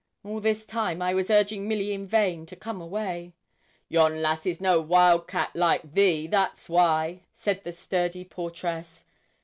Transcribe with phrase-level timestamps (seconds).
[0.23, 3.33] All this time I was urging Milly in vain to come away.
[3.87, 9.05] 'Yon lass is no wild cat, like thee that's why,' said the sturdy portress.